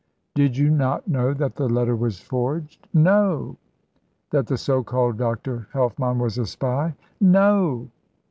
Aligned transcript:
"Did 0.33 0.57
you 0.57 0.71
not 0.71 1.07
know 1.07 1.31
that 1.31 1.55
the 1.57 1.69
letter 1.69 1.95
was 1.95 2.19
forged?" 2.19 2.87
"No!" 2.91 3.57
"That 4.31 4.47
the 4.47 4.57
so 4.57 4.81
called 4.83 5.17
Dr. 5.19 5.67
Helfmann 5.73 6.17
was 6.17 6.39
a 6.39 6.47
spy?" 6.47 6.95
"No!" 7.19 7.87